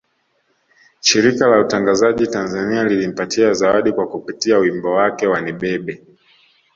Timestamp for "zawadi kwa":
3.53-4.07